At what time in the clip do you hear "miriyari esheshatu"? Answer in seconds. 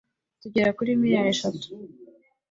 0.99-1.67